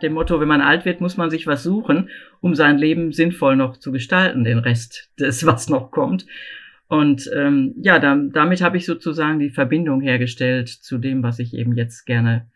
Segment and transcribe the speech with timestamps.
[0.00, 2.08] dem Motto, wenn man alt wird, muss man sich was suchen,
[2.40, 6.26] um sein Leben sinnvoll noch zu gestalten, den Rest des, was noch kommt.
[6.88, 11.54] Und ähm, ja, da, damit habe ich sozusagen die Verbindung hergestellt zu dem, was ich
[11.54, 12.48] eben jetzt gerne,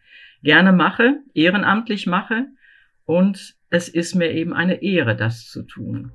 [0.42, 2.46] gerne mache, ehrenamtlich mache.
[3.04, 6.10] Und es ist mir eben eine Ehre, das zu tun.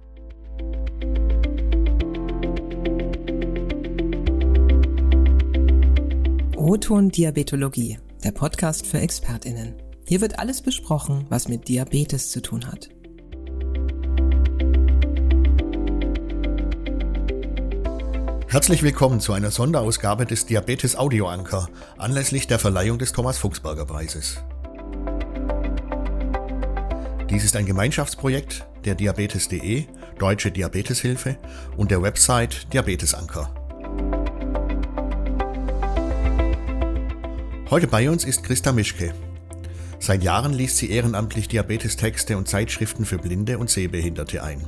[6.58, 9.89] Roton Diabetologie, der Podcast für ExpertInnen.
[10.10, 12.90] Hier wird alles besprochen, was mit Diabetes zu tun hat.
[18.48, 21.70] Herzlich willkommen zu einer Sonderausgabe des Diabetes Audio Anker
[22.00, 24.42] anlässlich der Verleihung des Thomas Fuchsberger Preises.
[27.30, 29.86] Dies ist ein Gemeinschaftsprojekt der Diabetes.de,
[30.18, 31.38] Deutsche Diabeteshilfe
[31.78, 33.54] und der Website Diabetesanker.
[37.70, 39.14] Heute bei uns ist Christa Mischke.
[40.00, 44.68] Seit Jahren liest sie ehrenamtlich Diabetestexte und Zeitschriften für Blinde und Sehbehinderte ein.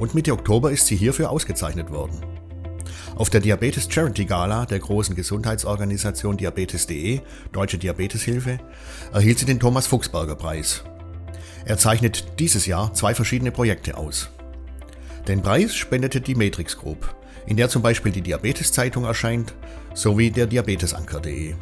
[0.00, 2.20] Und Mitte Oktober ist sie hierfür ausgezeichnet worden.
[3.14, 7.20] Auf der Diabetes Charity Gala der großen Gesundheitsorganisation Diabetes.de,
[7.52, 8.58] Deutsche Diabeteshilfe,
[9.12, 10.84] erhielt sie den Thomas Fuchsberger Preis.
[11.64, 14.30] Er zeichnet dieses Jahr zwei verschiedene Projekte aus.
[15.28, 17.14] Den Preis spendete die Matrix Group,
[17.46, 19.54] in der zum Beispiel die Diabetes-Zeitung erscheint,
[19.94, 21.54] sowie der Diabetesanker.de.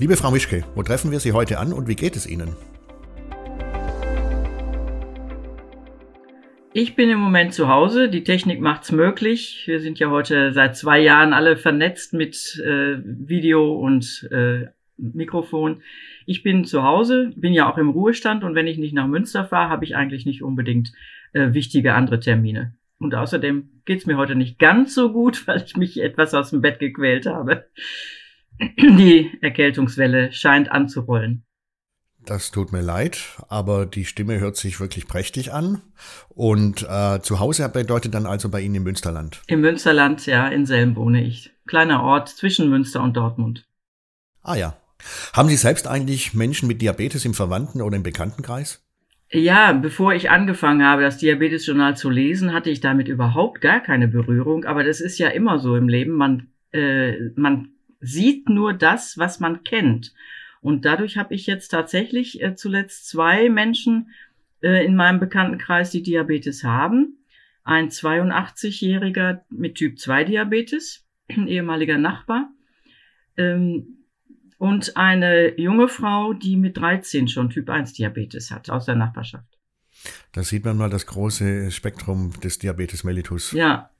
[0.00, 2.54] Liebe Frau Mischke, wo treffen wir Sie heute an und wie geht es Ihnen?
[6.72, 8.08] Ich bin im Moment zu Hause.
[8.08, 9.64] Die Technik macht's möglich.
[9.66, 14.66] Wir sind ja heute seit zwei Jahren alle vernetzt mit äh, Video und äh,
[14.98, 15.82] Mikrofon.
[16.26, 19.46] Ich bin zu Hause, bin ja auch im Ruhestand und wenn ich nicht nach Münster
[19.46, 20.92] fahre, habe ich eigentlich nicht unbedingt
[21.32, 22.76] äh, wichtige andere Termine.
[23.00, 26.60] Und außerdem geht's mir heute nicht ganz so gut, weil ich mich etwas aus dem
[26.60, 27.64] Bett gequält habe.
[28.60, 31.44] Die Erkältungswelle scheint anzurollen.
[32.24, 35.80] Das tut mir leid, aber die Stimme hört sich wirklich prächtig an.
[36.28, 39.40] Und äh, zu Hause bedeutet dann also bei Ihnen im Münsterland?
[39.46, 41.52] Im Münsterland, ja, in Selm wohne ich.
[41.66, 43.66] Kleiner Ort zwischen Münster und Dortmund.
[44.42, 44.76] Ah ja.
[45.32, 48.84] Haben Sie selbst eigentlich Menschen mit Diabetes im Verwandten- oder im Bekanntenkreis?
[49.30, 54.08] Ja, bevor ich angefangen habe, das Diabetesjournal zu lesen, hatte ich damit überhaupt gar keine
[54.08, 54.64] Berührung.
[54.64, 56.12] Aber das ist ja immer so im Leben.
[56.12, 57.70] Man, äh, man
[58.00, 60.14] sieht nur das, was man kennt.
[60.60, 64.10] Und dadurch habe ich jetzt tatsächlich äh, zuletzt zwei Menschen
[64.62, 67.18] äh, in meinem Bekanntenkreis, die Diabetes haben.
[67.64, 72.50] Ein 82-Jähriger mit Typ 2 Diabetes, ein ehemaliger Nachbar.
[73.36, 73.98] Ähm,
[74.58, 79.46] und eine junge Frau, die mit 13 schon Typ 1 Diabetes hat, aus der Nachbarschaft.
[80.32, 83.52] Da sieht man mal das große Spektrum des Diabetes mellitus.
[83.52, 83.90] Ja,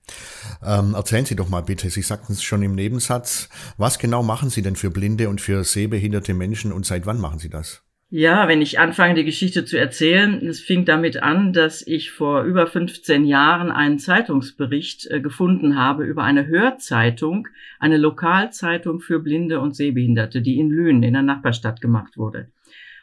[0.64, 4.50] ähm, erzählen Sie doch mal bitte, Sie sagten es schon im Nebensatz, was genau machen
[4.50, 7.82] Sie denn für blinde und für sehbehinderte Menschen und seit wann machen Sie das?
[8.10, 12.44] Ja, wenn ich anfange, die Geschichte zu erzählen, es fing damit an, dass ich vor
[12.44, 17.48] über 15 Jahren einen Zeitungsbericht äh, gefunden habe über eine Hörzeitung,
[17.78, 22.48] eine Lokalzeitung für Blinde und Sehbehinderte, die in Lünen in der Nachbarstadt gemacht wurde.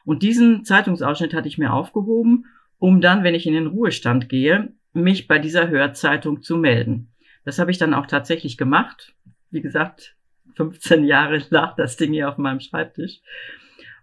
[0.06, 2.46] Und diesen Zeitungsausschnitt hatte ich mir aufgehoben,
[2.80, 7.10] um dann, wenn ich in den Ruhestand gehe, mich bei dieser Hörzeitung zu melden.
[7.44, 9.14] Das habe ich dann auch tatsächlich gemacht.
[9.52, 10.16] Wie gesagt,
[10.56, 13.20] 15 Jahre lag das Ding hier auf meinem Schreibtisch.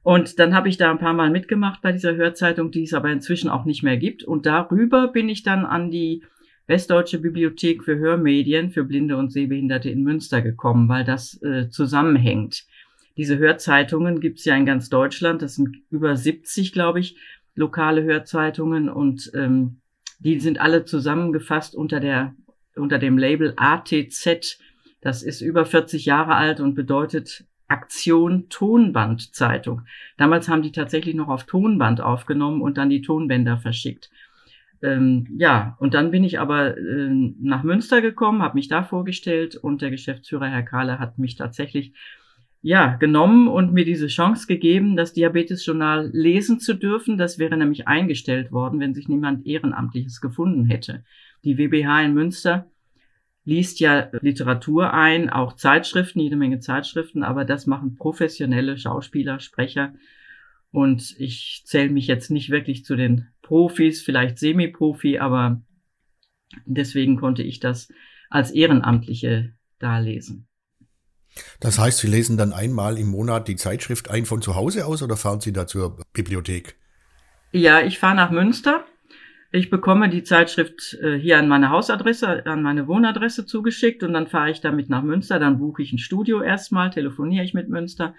[0.02, 3.10] Und dann habe ich da ein paar Mal mitgemacht bei dieser Hörzeitung, die es aber
[3.10, 4.24] inzwischen auch nicht mehr gibt.
[4.24, 6.24] Und darüber bin ich dann an die
[6.66, 12.64] Westdeutsche Bibliothek für Hörmedien für Blinde und Sehbehinderte in Münster gekommen, weil das äh, zusammenhängt.
[13.16, 15.42] Diese Hörzeitungen gibt es ja in ganz Deutschland.
[15.42, 17.16] Das sind über 70, glaube ich,
[17.54, 18.88] lokale Hörzeitungen.
[18.88, 19.81] Und ähm,
[20.24, 22.34] die sind alle zusammengefasst unter der,
[22.76, 24.58] unter dem Label ATZ.
[25.00, 29.82] Das ist über 40 Jahre alt und bedeutet Aktion Tonbandzeitung.
[30.16, 34.10] Damals haben die tatsächlich noch auf Tonband aufgenommen und dann die Tonbänder verschickt.
[34.82, 37.08] Ähm, ja, und dann bin ich aber äh,
[37.40, 41.94] nach Münster gekommen, habe mich da vorgestellt und der Geschäftsführer Herr Kahle hat mich tatsächlich
[42.62, 47.18] ja, genommen und mir diese Chance gegeben, das Diabetesjournal lesen zu dürfen.
[47.18, 51.04] Das wäre nämlich eingestellt worden, wenn sich niemand Ehrenamtliches gefunden hätte.
[51.42, 52.70] Die WBH in Münster
[53.44, 59.94] liest ja Literatur ein, auch Zeitschriften, jede Menge Zeitschriften, aber das machen professionelle Schauspieler, Sprecher.
[60.70, 65.60] Und ich zähle mich jetzt nicht wirklich zu den Profis, vielleicht Semi-Profi, aber
[66.64, 67.92] deswegen konnte ich das
[68.30, 70.46] als Ehrenamtliche da lesen.
[71.60, 75.02] Das heißt, Sie lesen dann einmal im Monat die Zeitschrift ein von zu Hause aus
[75.02, 76.76] oder fahren Sie da zur Bibliothek?
[77.52, 78.84] Ja, ich fahre nach Münster.
[79.54, 84.26] Ich bekomme die Zeitschrift äh, hier an meine Hausadresse, an meine Wohnadresse zugeschickt und dann
[84.26, 85.38] fahre ich damit nach Münster.
[85.38, 88.14] Dann buche ich ein Studio erstmal, telefoniere ich mit Münster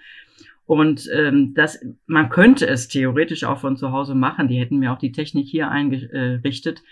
[0.64, 4.46] Und ähm, das, man könnte es theoretisch auch von zu Hause machen.
[4.46, 6.82] Die hätten mir auch die Technik hier eingerichtet.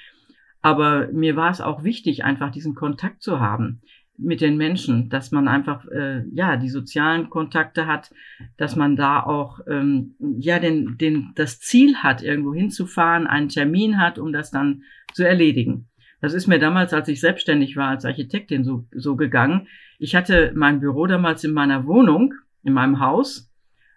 [0.60, 3.80] Aber mir war es auch wichtig, einfach diesen Kontakt zu haben
[4.19, 8.12] mit den Menschen, dass man einfach äh, ja die sozialen Kontakte hat,
[8.56, 13.99] dass man da auch ähm, ja den, den das Ziel hat, irgendwo hinzufahren, einen Termin
[13.99, 14.82] hat, um das dann
[15.12, 15.88] zu erledigen.
[16.20, 19.67] Das ist mir damals, als ich selbstständig war als Architektin, so, so gegangen.
[19.99, 23.53] Ich hatte mein Büro damals in meiner Wohnung, in meinem Haus,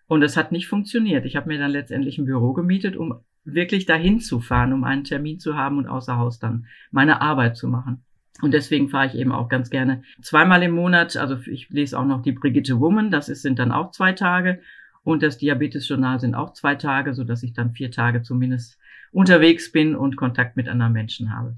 [0.08, 1.26] und es hat nicht funktioniert.
[1.26, 5.04] Ich habe mir dann letztendlich ein Büro gemietet, um wirklich dahin zu fahren, um einen
[5.04, 8.04] Termin zu haben und außer Haus dann meine Arbeit zu machen.
[8.42, 11.16] Und deswegen fahre ich eben auch ganz gerne zweimal im Monat.
[11.16, 14.60] Also ich lese auch noch die Brigitte Woman, das ist, sind dann auch zwei Tage.
[15.04, 18.78] Und das Diabetes-Journal sind auch zwei Tage, so dass ich dann vier Tage zumindest
[19.12, 21.56] unterwegs bin und Kontakt mit anderen Menschen habe.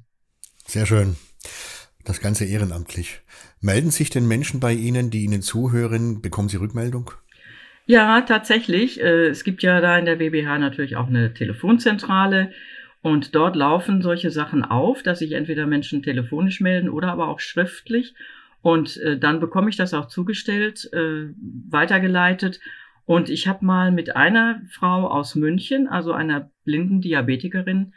[0.66, 1.16] Sehr schön.
[2.04, 3.22] Das Ganze ehrenamtlich.
[3.60, 6.22] Melden sich denn Menschen bei Ihnen, die Ihnen zuhören?
[6.22, 7.12] Bekommen Sie Rückmeldung?
[7.86, 9.02] Ja, tatsächlich.
[9.02, 12.52] Äh, es gibt ja da in der WBH natürlich auch eine Telefonzentrale.
[13.02, 17.40] Und dort laufen solche Sachen auf, dass sich entweder Menschen telefonisch melden oder aber auch
[17.40, 18.16] schriftlich.
[18.62, 21.28] Und äh, dann bekomme ich das auch zugestellt, äh,
[21.70, 22.60] weitergeleitet.
[23.06, 27.94] Und ich habe mal mit einer Frau aus München, also einer blinden Diabetikerin,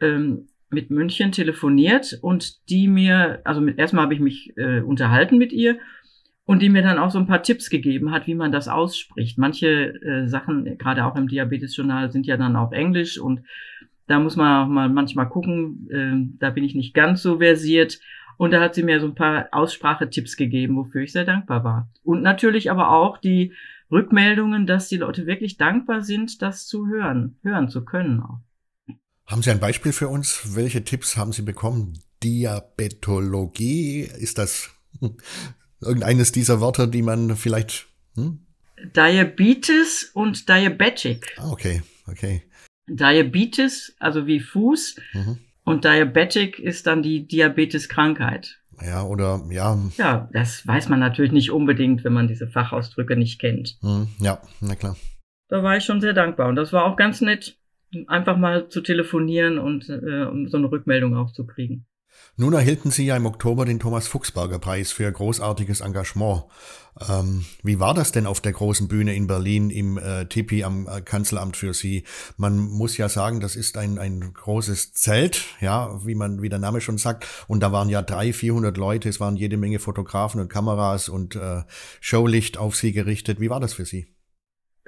[0.00, 5.38] ähm, mit München telefoniert und die mir, also mit, erstmal habe ich mich äh, unterhalten
[5.38, 5.78] mit ihr
[6.44, 9.38] und die mir dann auch so ein paar Tipps gegeben hat, wie man das ausspricht.
[9.38, 13.40] Manche äh, Sachen, gerade auch im Diabetes-Journal, sind ja dann auch Englisch und
[14.08, 18.00] da muss man auch mal manchmal gucken, äh, da bin ich nicht ganz so versiert.
[18.38, 21.90] Und da hat sie mir so ein paar Aussprachetipps gegeben, wofür ich sehr dankbar war.
[22.04, 23.52] Und natürlich aber auch die
[23.90, 28.40] Rückmeldungen, dass die Leute wirklich dankbar sind, das zu hören, hören zu können auch.
[29.26, 30.56] Haben Sie ein Beispiel für uns?
[30.56, 31.98] Welche Tipps haben Sie bekommen?
[32.22, 34.70] Diabetologie, ist das
[35.80, 37.88] irgendeines dieser Wörter, die man vielleicht.
[38.14, 38.46] Hm?
[38.94, 41.34] Diabetes und Diabetic.
[41.36, 42.44] Ah, okay, okay.
[42.88, 45.38] Diabetes, also wie Fuß, mhm.
[45.64, 48.58] und Diabetic ist dann die Diabeteskrankheit.
[48.80, 49.76] Ja, oder ja.
[49.96, 53.76] Ja, das weiß man natürlich nicht unbedingt, wenn man diese Fachausdrücke nicht kennt.
[53.82, 54.96] Mhm, ja, na klar.
[55.48, 57.56] Da war ich schon sehr dankbar und das war auch ganz nett
[58.06, 61.86] einfach mal zu telefonieren und äh, um so eine Rückmeldung auch zu kriegen.
[62.36, 66.44] Nun erhielten Sie ja im Oktober den Thomas Fuchsberger Preis für großartiges Engagement.
[67.08, 70.86] Ähm, wie war das denn auf der großen Bühne in Berlin im äh, Tipi am
[70.86, 72.04] äh, Kanzleramt für Sie?
[72.36, 76.58] Man muss ja sagen, das ist ein, ein großes Zelt, ja, wie man, wie der
[76.58, 77.26] Name schon sagt.
[77.48, 81.36] Und da waren ja drei, vierhundert Leute, es waren jede Menge Fotografen und Kameras und
[81.36, 81.62] äh,
[82.00, 83.40] Showlicht auf Sie gerichtet.
[83.40, 84.17] Wie war das für Sie?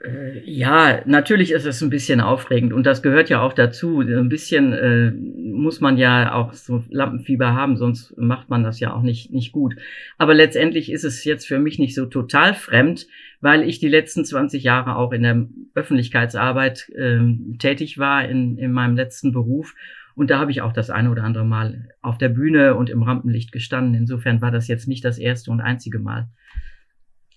[0.03, 4.01] Äh, ja, natürlich ist es ein bisschen aufregend und das gehört ja auch dazu.
[4.01, 8.95] Ein bisschen äh, muss man ja auch so Lampenfieber haben, sonst macht man das ja
[8.95, 9.77] auch nicht, nicht gut.
[10.17, 13.07] Aber letztendlich ist es jetzt für mich nicht so total fremd,
[13.41, 17.21] weil ich die letzten 20 Jahre auch in der Öffentlichkeitsarbeit äh,
[17.59, 19.75] tätig war, in, in meinem letzten Beruf.
[20.15, 23.03] Und da habe ich auch das eine oder andere Mal auf der Bühne und im
[23.03, 23.95] Rampenlicht gestanden.
[23.95, 26.29] Insofern war das jetzt nicht das erste und einzige Mal.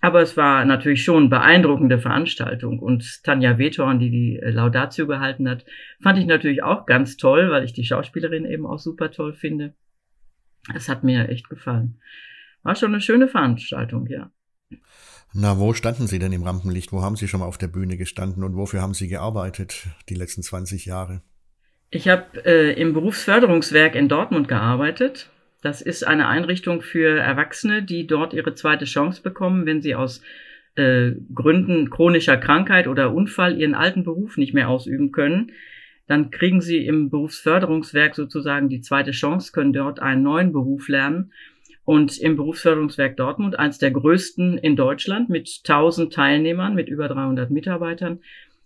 [0.04, 2.78] Aber es war natürlich schon eine beeindruckende Veranstaltung.
[2.78, 5.64] Und Tanja Wethorn, die die äh, Laudatio gehalten hat,
[6.02, 9.72] fand ich natürlich auch ganz toll, weil ich die Schauspielerin eben auch super toll finde.
[10.74, 12.02] Es hat mir echt gefallen.
[12.62, 14.30] War schon eine schöne Veranstaltung, ja.
[15.32, 16.92] Na, wo standen Sie denn im Rampenlicht?
[16.92, 20.16] Wo haben Sie schon mal auf der Bühne gestanden und wofür haben Sie gearbeitet die
[20.16, 21.22] letzten 20 Jahre?
[21.88, 25.30] Ich habe äh, im Berufsförderungswerk in Dortmund gearbeitet
[25.64, 30.20] das ist eine Einrichtung für Erwachsene, die dort ihre zweite Chance bekommen, wenn sie aus
[30.74, 35.52] äh, Gründen chronischer Krankheit oder Unfall ihren alten Beruf nicht mehr ausüben können.
[36.06, 41.32] Dann kriegen sie im Berufsförderungswerk sozusagen die zweite Chance, können dort einen neuen Beruf lernen.
[41.86, 47.50] Und im Berufsförderungswerk Dortmund, eins der größten in Deutschland mit 1000 Teilnehmern, mit über 300
[47.50, 48.20] Mitarbeitern,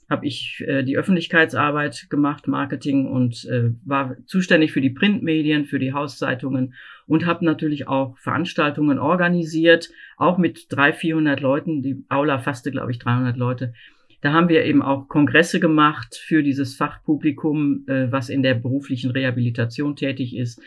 [0.08, 5.78] habe ich äh, die Öffentlichkeitsarbeit gemacht, Marketing und äh, war zuständig für die Printmedien, für
[5.78, 6.74] die Hauszeitungen
[7.06, 11.82] und habe natürlich auch Veranstaltungen organisiert, auch mit drei, vierhundert Leuten.
[11.82, 13.74] Die Aula fasste, glaube ich, 300 Leute.
[14.20, 19.10] Da haben wir eben auch Kongresse gemacht für dieses Fachpublikum, äh, was in der beruflichen
[19.10, 20.60] Rehabilitation tätig ist,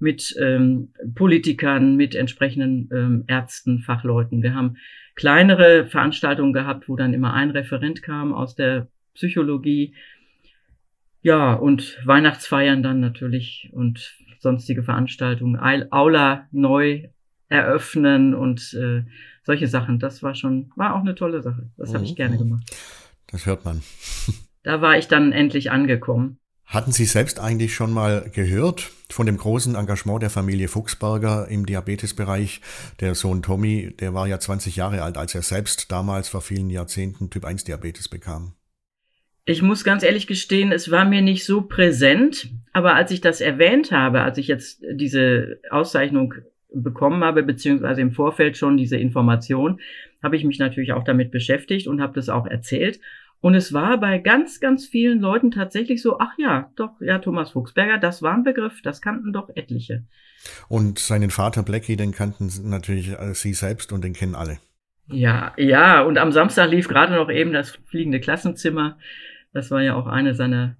[0.00, 4.42] mit ähm, Politikern, mit entsprechenden ähm, Ärzten, Fachleuten.
[4.42, 4.76] Wir haben
[5.18, 9.94] kleinere Veranstaltungen gehabt, wo dann immer ein Referent kam aus der Psychologie.
[11.22, 15.58] Ja, und Weihnachtsfeiern dann natürlich und sonstige Veranstaltungen,
[15.90, 17.08] Aula neu
[17.48, 19.02] eröffnen und äh,
[19.42, 19.98] solche Sachen.
[19.98, 21.68] Das war schon, war auch eine tolle Sache.
[21.76, 22.38] Das habe ich gerne mhm.
[22.38, 22.70] gemacht.
[23.26, 23.82] Das hört man.
[24.62, 26.38] da war ich dann endlich angekommen.
[26.68, 31.64] Hatten Sie selbst eigentlich schon mal gehört von dem großen Engagement der Familie Fuchsberger im
[31.64, 32.60] Diabetesbereich?
[33.00, 36.68] Der Sohn Tommy, der war ja 20 Jahre alt, als er selbst damals vor vielen
[36.68, 38.52] Jahrzehnten Typ 1 Diabetes bekam.
[39.46, 43.40] Ich muss ganz ehrlich gestehen, es war mir nicht so präsent, aber als ich das
[43.40, 46.34] erwähnt habe, als ich jetzt diese Auszeichnung
[46.74, 49.80] bekommen habe, beziehungsweise im Vorfeld schon diese Information,
[50.22, 53.00] habe ich mich natürlich auch damit beschäftigt und habe das auch erzählt.
[53.40, 57.52] Und es war bei ganz, ganz vielen Leuten tatsächlich so, ach ja, doch, ja, Thomas
[57.52, 60.04] Fuchsberger, das war ein Begriff, das kannten doch etliche.
[60.68, 64.58] Und seinen Vater Blackie, den kannten natürlich Sie selbst und den kennen alle.
[65.10, 68.98] Ja, ja, und am Samstag lief gerade noch eben das fliegende Klassenzimmer.
[69.52, 70.76] Das war ja auch eine seiner,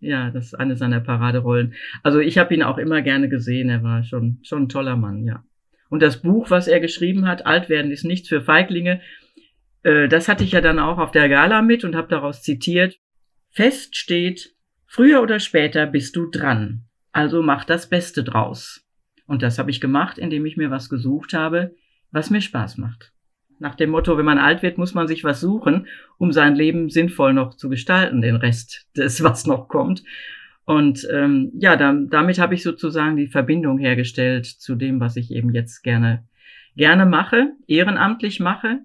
[0.00, 1.74] ja, das ist eine seiner Paraderollen.
[2.02, 3.70] Also ich habe ihn auch immer gerne gesehen.
[3.70, 5.44] Er war schon, schon ein toller Mann, ja.
[5.88, 9.00] Und das Buch, was er geschrieben hat, Alt werden ist nichts für Feiglinge,
[9.82, 12.98] äh, das hatte ich ja dann auch auf der Gala mit und habe daraus zitiert.
[13.50, 14.54] Fest steht,
[14.86, 16.84] früher oder später bist du dran.
[17.12, 18.86] Also mach das Beste draus.
[19.26, 21.74] Und das habe ich gemacht, indem ich mir was gesucht habe,
[22.10, 23.12] was mir Spaß macht.
[23.58, 25.86] Nach dem Motto, wenn man alt wird, muss man sich was suchen,
[26.18, 30.02] um sein Leben sinnvoll noch zu gestalten, den Rest des, was noch kommt.
[30.64, 35.30] Und ähm, ja, dann, damit habe ich sozusagen die Verbindung hergestellt zu dem, was ich
[35.30, 36.26] eben jetzt gerne,
[36.76, 38.80] gerne mache, ehrenamtlich mache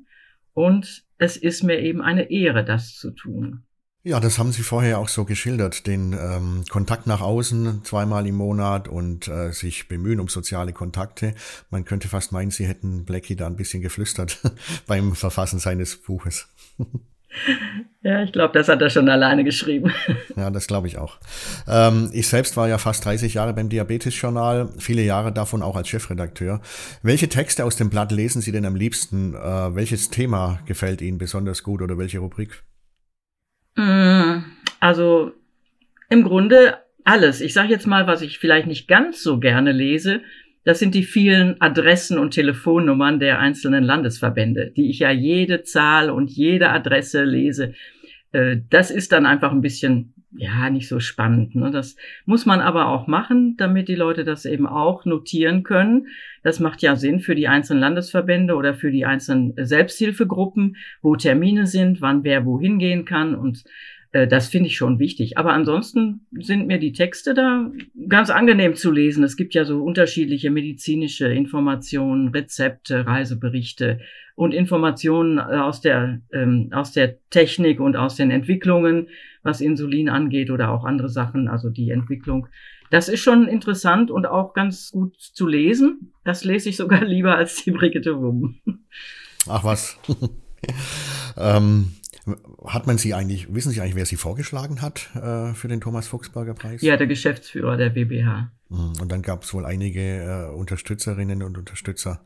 [0.57, 3.63] und es ist mir eben eine Ehre, das zu tun.
[4.01, 8.35] Ja, das haben Sie vorher auch so geschildert, den ähm, Kontakt nach außen zweimal im
[8.35, 11.35] Monat und äh, sich bemühen um soziale Kontakte.
[11.69, 14.39] Man könnte fast meinen, Sie hätten Blackie da ein bisschen geflüstert
[14.87, 16.47] beim Verfassen seines Buches.
[18.01, 19.93] Ja, ich glaube, das hat er schon alleine geschrieben.
[20.35, 21.17] Ja, das glaube ich auch.
[21.67, 25.87] Ähm, ich selbst war ja fast 30 Jahre beim Diabetes-Journal, viele Jahre davon auch als
[25.87, 26.61] Chefredakteur.
[27.01, 29.33] Welche Texte aus dem Blatt lesen Sie denn am liebsten?
[29.33, 32.63] Äh, welches Thema gefällt Ihnen besonders gut oder welche Rubrik?
[33.75, 34.43] Mm,
[34.79, 35.31] also
[36.09, 37.41] im Grunde alles.
[37.41, 40.21] Ich sage jetzt mal, was ich vielleicht nicht ganz so gerne lese,
[40.67, 46.09] das sind die vielen Adressen und Telefonnummern der einzelnen Landesverbände, die ich ja jede Zahl
[46.09, 47.73] und jede Adresse lese.
[48.33, 51.55] Äh, das ist dann einfach ein bisschen, ja, nicht so spannend.
[51.55, 51.71] Ne?
[51.71, 51.95] Das
[52.25, 56.07] muss man aber auch machen, damit die Leute das eben auch notieren können.
[56.43, 61.65] Das macht ja Sinn für die einzelnen Landesverbände oder für die einzelnen Selbsthilfegruppen, wo Termine
[61.65, 63.63] sind, wann wer wohin gehen kann und
[64.11, 65.37] äh, das finde ich schon wichtig.
[65.37, 67.71] Aber ansonsten sind mir die Texte da
[68.07, 69.23] ganz angenehm zu lesen.
[69.23, 73.99] Es gibt ja so unterschiedliche medizinische Informationen, Rezepte, Reiseberichte
[74.35, 79.09] und Informationen äh, aus der, ähm, aus der Technik und aus den Entwicklungen,
[79.43, 82.47] was Insulin angeht oder auch andere Sachen, also die Entwicklung.
[82.89, 86.13] Das ist schon interessant und auch ganz gut zu lesen.
[86.23, 88.59] Das lese ich sogar lieber als die Brigitte Wumm.
[89.49, 89.99] Ach was.
[91.37, 91.91] ähm,
[92.65, 96.07] hat man Sie eigentlich, wissen Sie eigentlich, wer Sie vorgeschlagen hat äh, für den Thomas
[96.07, 96.81] Fuchsberger Preis?
[96.81, 98.51] Ja, der Geschäftsführer der WBH.
[98.69, 102.21] Hm, und dann gab es wohl einige äh, Unterstützerinnen und Unterstützer.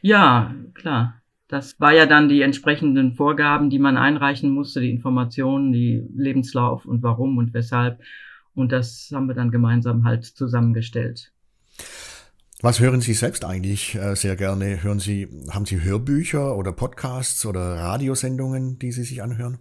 [0.00, 1.20] Ja, klar.
[1.48, 6.84] Das war ja dann die entsprechenden Vorgaben, die man einreichen musste, die Informationen, die Lebenslauf
[6.84, 8.00] und warum und weshalb.
[8.54, 11.32] Und das haben wir dann gemeinsam halt zusammengestellt.
[12.60, 14.82] Was hören Sie selbst eigentlich äh, sehr gerne?
[14.82, 19.58] Hören Sie, haben Sie Hörbücher oder Podcasts oder Radiosendungen, die Sie sich anhören?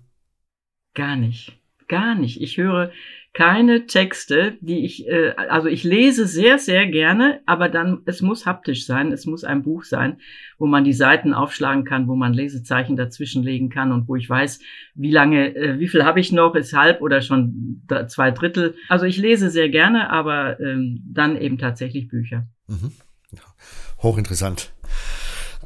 [0.95, 1.59] Gar nicht.
[1.87, 2.41] Gar nicht.
[2.41, 2.91] Ich höre
[3.33, 8.47] keine Texte, die ich, äh, also ich lese sehr, sehr gerne, aber dann, es muss
[8.47, 10.17] haptisch sein, es muss ein Buch sein,
[10.57, 14.59] wo man die Seiten aufschlagen kann, wo man Lesezeichen dazwischenlegen kann und wo ich weiß,
[14.95, 18.73] wie lange, äh, wie viel habe ich noch, ist halb oder schon zwei Drittel.
[18.89, 22.47] Also ich lese sehr gerne, aber ähm, dann eben tatsächlich Bücher.
[22.67, 22.91] Mhm.
[23.31, 23.41] Ja,
[24.03, 24.71] hochinteressant.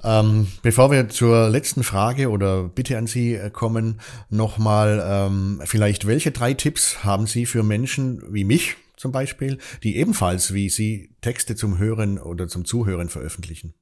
[0.03, 6.07] Ähm, bevor wir zur letzten Frage oder Bitte an Sie äh, kommen, nochmal ähm, vielleicht,
[6.07, 11.15] welche drei Tipps haben Sie für Menschen wie mich zum Beispiel, die ebenfalls wie Sie
[11.21, 13.73] Texte zum Hören oder zum Zuhören veröffentlichen?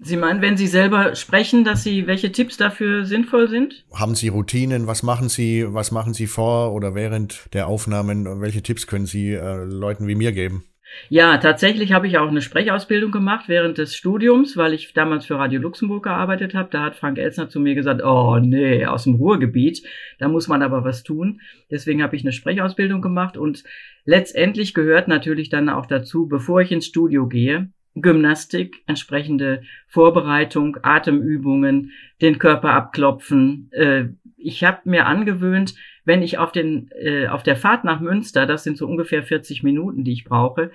[0.00, 3.84] Sie meinen, wenn Sie selber sprechen, dass Sie, welche Tipps dafür sinnvoll sind?
[3.92, 4.86] Haben Sie Routinen?
[4.86, 8.40] Was machen Sie, was machen Sie vor oder während der Aufnahmen?
[8.40, 10.64] Welche Tipps können Sie äh, Leuten wie mir geben?
[11.08, 15.38] Ja, tatsächlich habe ich auch eine Sprechausbildung gemacht während des Studiums, weil ich damals für
[15.38, 16.68] Radio Luxemburg gearbeitet habe.
[16.70, 19.82] Da hat Frank Elsner zu mir gesagt, oh nee, aus dem Ruhrgebiet,
[20.18, 21.40] da muss man aber was tun.
[21.70, 23.64] Deswegen habe ich eine Sprechausbildung gemacht und
[24.04, 31.92] letztendlich gehört natürlich dann auch dazu, bevor ich ins Studio gehe, Gymnastik, entsprechende Vorbereitung, Atemübungen,
[32.20, 33.70] den Körper abklopfen.
[33.72, 35.74] Äh, ich habe mir angewöhnt,
[36.08, 39.62] wenn ich auf, den, äh, auf der Fahrt nach Münster, das sind so ungefähr 40
[39.62, 40.70] Minuten, die ich brauche,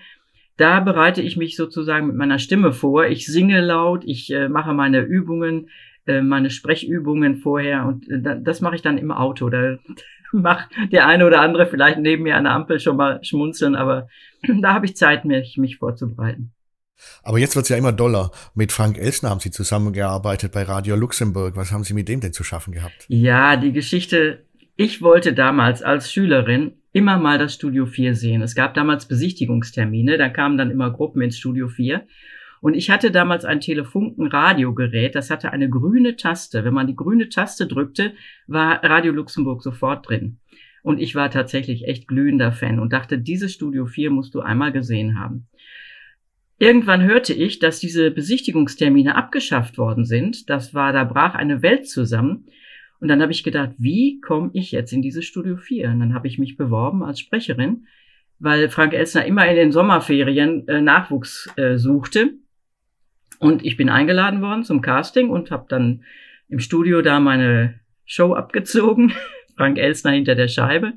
[0.57, 3.07] da bereite ich mich sozusagen mit meiner Stimme vor.
[3.07, 5.69] Ich singe laut, ich äh, mache meine Übungen,
[6.05, 9.49] äh, meine Sprechübungen vorher und äh, das mache ich dann im Auto.
[9.49, 9.77] Da,
[10.31, 14.07] mag der eine oder andere vielleicht neben mir an der Ampel schon mal schmunzeln, aber
[14.61, 16.51] da habe ich Zeit, mich, mich vorzubereiten.
[17.23, 18.29] Aber jetzt wird's ja immer doller.
[18.53, 21.55] Mit Frank Elsner haben Sie zusammengearbeitet bei Radio Luxemburg.
[21.55, 23.05] Was haben Sie mit dem denn zu schaffen gehabt?
[23.07, 24.45] Ja, die Geschichte,
[24.75, 28.41] ich wollte damals als Schülerin immer mal das Studio 4 sehen.
[28.41, 32.07] Es gab damals Besichtigungstermine, da kamen dann immer Gruppen ins Studio 4.
[32.61, 36.63] Und ich hatte damals ein Telefunken-Radiogerät, das hatte eine grüne Taste.
[36.63, 38.13] Wenn man die grüne Taste drückte,
[38.47, 40.37] war Radio Luxemburg sofort drin.
[40.81, 44.71] Und ich war tatsächlich echt glühender Fan und dachte, dieses Studio 4 musst du einmal
[44.71, 45.47] gesehen haben.
[46.57, 50.49] Irgendwann hörte ich, dass diese Besichtigungstermine abgeschafft worden sind.
[50.49, 52.45] Das war, da brach eine Welt zusammen.
[53.03, 55.89] Und dann habe ich gedacht, wie komme ich jetzt in dieses Studio 4?
[55.89, 57.85] Und dann habe ich mich beworben als Sprecherin,
[58.39, 62.35] weil Frank Elsner immer in den Sommerferien äh, Nachwuchs äh, suchte.
[63.39, 66.05] Und ich bin eingeladen worden zum Casting und habe dann
[66.47, 69.11] im Studio da meine Show abgezogen.
[69.57, 70.93] Frank Elsner hinter der Scheibe.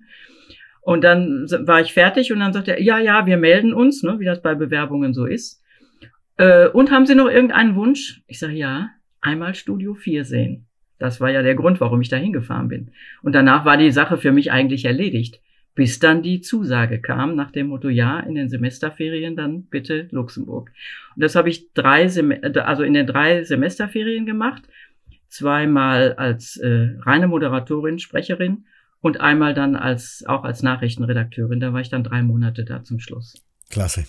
[0.82, 4.20] Und dann war ich fertig und dann sagte er, ja, ja, wir melden uns, ne,
[4.20, 5.60] wie das bei Bewerbungen so ist.
[6.36, 8.22] Äh, und haben Sie noch irgendeinen Wunsch?
[8.28, 10.65] Ich sage, ja, einmal Studio 4 sehen.
[10.98, 12.90] Das war ja der Grund, warum ich da hingefahren bin.
[13.22, 15.40] Und danach war die Sache für mich eigentlich erledigt.
[15.74, 20.72] Bis dann die Zusage kam nach dem Motto, ja, in den Semesterferien dann bitte Luxemburg.
[21.14, 24.62] Und das habe ich drei, Sem also in den drei Semesterferien gemacht.
[25.28, 28.64] Zweimal als äh, reine Moderatorin, Sprecherin
[29.00, 31.60] und einmal dann als, auch als Nachrichtenredakteurin.
[31.60, 33.34] Da war ich dann drei Monate da zum Schluss.
[33.68, 34.06] Klasse.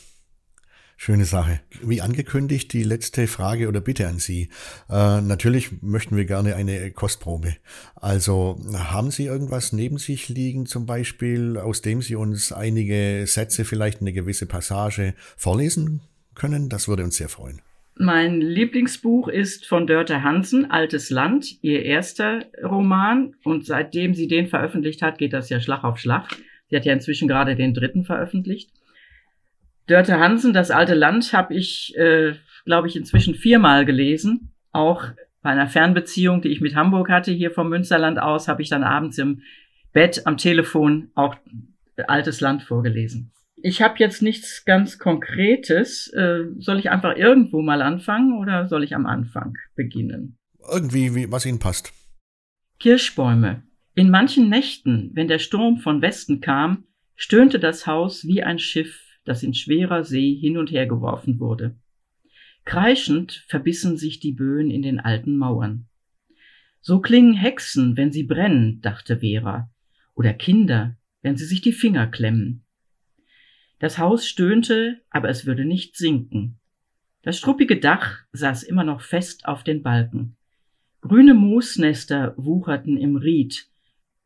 [1.00, 1.60] Schöne Sache.
[1.84, 4.50] Wie angekündigt, die letzte Frage oder Bitte an Sie.
[4.90, 7.56] Äh, natürlich möchten wir gerne eine Kostprobe.
[7.96, 13.64] Also haben Sie irgendwas neben sich liegen, zum Beispiel, aus dem Sie uns einige Sätze,
[13.64, 16.02] vielleicht eine gewisse Passage vorlesen
[16.34, 16.68] können?
[16.68, 17.62] Das würde uns sehr freuen.
[18.00, 23.36] Mein Lieblingsbuch ist von Dörte Hansen, Altes Land, ihr erster Roman.
[23.44, 26.28] Und seitdem sie den veröffentlicht hat, geht das ja Schlag auf Schlag.
[26.70, 28.72] Sie hat ja inzwischen gerade den dritten veröffentlicht.
[29.88, 32.34] Dörte Hansen, Das alte Land, habe ich, äh,
[32.66, 34.54] glaube ich, inzwischen viermal gelesen.
[34.72, 35.06] Auch
[35.42, 38.84] bei einer Fernbeziehung, die ich mit Hamburg hatte, hier vom Münsterland aus, habe ich dann
[38.84, 39.42] abends im
[39.94, 41.36] Bett am Telefon auch
[42.08, 43.32] Altes Land vorgelesen.
[43.56, 46.08] Ich habe jetzt nichts ganz Konkretes.
[46.14, 50.38] Äh, soll ich einfach irgendwo mal anfangen oder soll ich am Anfang beginnen?
[50.72, 51.92] Irgendwie, wie, was Ihnen passt.
[52.80, 53.64] Kirschbäume.
[53.96, 56.84] In manchen Nächten, wenn der Sturm von Westen kam,
[57.16, 61.76] stöhnte das Haus wie ein Schiff, das in schwerer See hin und her geworfen wurde.
[62.66, 65.88] Kreischend verbissen sich die Böen in den alten Mauern.
[66.82, 69.70] So klingen Hexen, wenn sie brennen, dachte Vera,
[70.16, 72.64] oder Kinder, wenn sie sich die Finger klemmen.
[73.80, 76.60] Das Haus stöhnte, aber es würde nicht sinken.
[77.22, 80.38] Das struppige Dach saß immer noch fest auf den Balken.
[81.02, 83.68] Grüne Moosnester wucherten im Ried,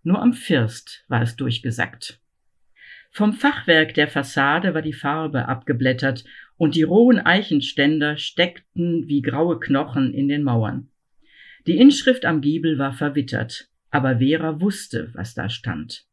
[0.03, 2.20] nur am First war es durchgesackt.
[3.13, 6.23] Vom Fachwerk der Fassade war die Farbe abgeblättert
[6.55, 10.89] und die rohen Eichenständer steckten wie graue Knochen in den Mauern.
[11.67, 16.05] Die Inschrift am Giebel war verwittert, aber Vera wusste, was da stand.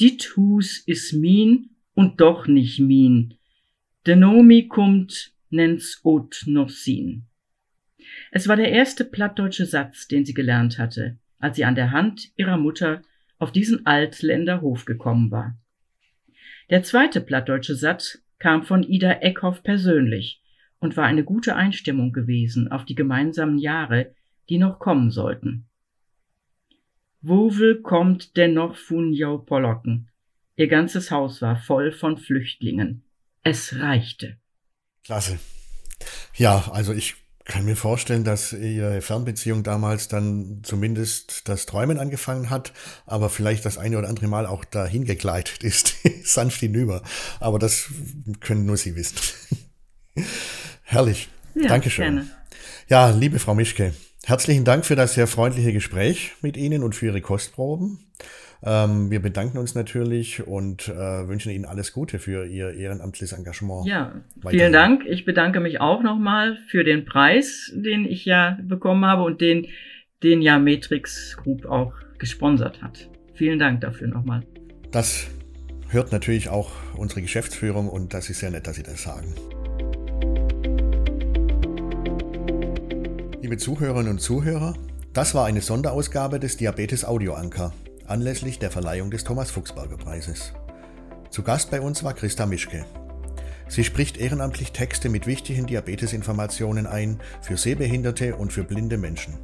[0.00, 3.34] Dit Hus is min und doch nicht min.
[4.06, 7.26] Denomi kummt nens ot noch sin.
[8.30, 12.30] Es war der erste plattdeutsche Satz, den sie gelernt hatte, als sie an der Hand
[12.36, 13.02] ihrer Mutter
[13.38, 15.58] auf diesen Altländer Hof gekommen war.
[16.70, 20.42] Der zweite plattdeutsche Satz kam von Ida Eckhoff persönlich
[20.80, 24.14] und war eine gute Einstimmung gewesen auf die gemeinsamen Jahre,
[24.48, 25.66] die noch kommen sollten.
[27.20, 30.08] Wovel kommt denn noch fun jau Polocken?
[30.56, 33.02] Ihr ganzes Haus war voll von Flüchtlingen.
[33.42, 34.36] Es reichte.
[35.04, 35.38] Klasse.
[36.34, 37.16] Ja, also ich
[37.48, 42.72] kann mir vorstellen, dass ihre Fernbeziehung damals dann zumindest das Träumen angefangen hat,
[43.06, 47.02] aber vielleicht das eine oder andere Mal auch dahin gegleitet ist, sanft hinüber.
[47.40, 47.86] Aber das
[48.40, 49.16] können nur Sie wissen.
[50.84, 51.30] Herrlich.
[51.54, 52.04] Ja, Dankeschön.
[52.16, 52.30] Gerne.
[52.88, 53.94] Ja, liebe Frau Mischke,
[54.28, 57.98] herzlichen Dank für das sehr freundliche Gespräch mit Ihnen und für Ihre Kostproben.
[58.62, 63.86] Ähm, wir bedanken uns natürlich und äh, wünschen Ihnen alles Gute für Ihr ehrenamtliches Engagement.
[63.86, 64.58] Ja, weiterhin.
[64.58, 65.06] vielen Dank.
[65.06, 69.66] Ich bedanke mich auch nochmal für den Preis, den ich ja bekommen habe und den,
[70.22, 73.08] den ja Matrix Group auch gesponsert hat.
[73.34, 74.42] Vielen Dank dafür nochmal.
[74.90, 75.28] Das
[75.88, 79.34] hört natürlich auch unsere Geschäftsführung und das ist sehr nett, dass Sie das sagen.
[83.48, 84.74] Liebe Zuhörerinnen und Zuhörer,
[85.14, 87.72] das war eine Sonderausgabe des Diabetes Audio Anker
[88.06, 90.52] anlässlich der Verleihung des Thomas Fuchsberger Preises.
[91.30, 92.84] Zu Gast bei uns war Christa Mischke.
[93.66, 99.38] Sie spricht ehrenamtlich Texte mit wichtigen Diabetesinformationen ein für Sehbehinderte und für blinde Menschen.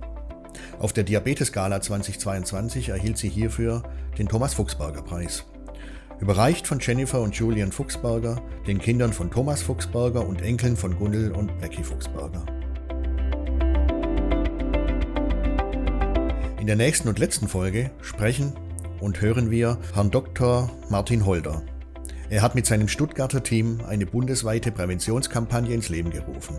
[0.78, 3.84] Auf der Diabetes-Gala 2022 erhielt sie hierfür
[4.18, 5.46] den Thomas Fuchsberger Preis.
[6.20, 11.32] Überreicht von Jennifer und Julian Fuchsberger, den Kindern von Thomas Fuchsberger und Enkeln von Gundel
[11.32, 12.44] und Becky Fuchsberger.
[16.64, 18.54] In der nächsten und letzten Folge sprechen
[18.98, 20.70] und hören wir Herrn Dr.
[20.88, 21.62] Martin Holder.
[22.30, 26.58] Er hat mit seinem Stuttgarter Team eine bundesweite Präventionskampagne ins Leben gerufen.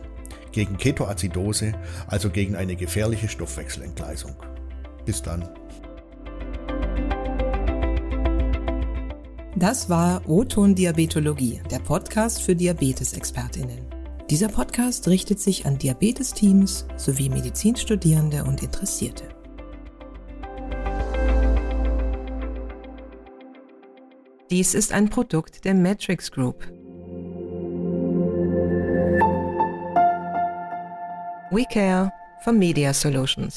[0.52, 1.74] Gegen Ketoazidose,
[2.06, 4.36] also gegen eine gefährliche Stoffwechselentgleisung.
[5.06, 5.50] Bis dann.
[9.56, 13.88] Das war O-Ton Diabetologie, der Podcast für Diabetesexpertinnen.
[14.30, 19.35] Dieser Podcast richtet sich an Diabetesteams sowie Medizinstudierende und Interessierte.
[24.52, 26.68] Dies ist ein Produkt der Matrix Group.
[31.50, 32.12] We Care
[32.44, 33.54] for Media Solutions.